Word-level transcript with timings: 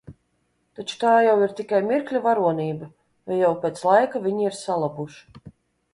Taču 0.79 0.95
tā 1.03 1.11
jau 1.25 1.35
ir 1.47 1.53
tikai 1.59 1.81
mirkļa 1.89 2.23
varonība, 2.25 2.89
jo 3.33 3.39
jau 3.43 3.53
pēc 3.67 3.85
laika 3.91 4.23
viņi 4.29 4.51
ir 4.51 4.61
salabuši. 4.65 5.51